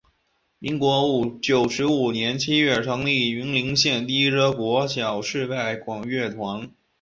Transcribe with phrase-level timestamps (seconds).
[0.57, 6.71] 民国九十五年七月成立云林县第一支国小室外管乐团。